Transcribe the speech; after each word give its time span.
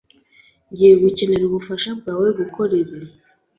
Ngiye 0.69 0.93
gukenera 1.03 1.43
ubufasha 1.45 1.89
bwawe 1.99 2.27
gukora 2.39 2.73
ibi. 2.81 2.97